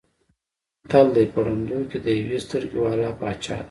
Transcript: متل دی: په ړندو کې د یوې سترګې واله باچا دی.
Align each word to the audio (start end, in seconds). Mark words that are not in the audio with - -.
متل 0.83 1.07
دی: 1.15 1.25
په 1.33 1.39
ړندو 1.45 1.79
کې 1.89 1.97
د 2.05 2.07
یوې 2.19 2.37
سترګې 2.45 2.77
واله 2.81 3.09
باچا 3.19 3.53
دی. 3.55 3.59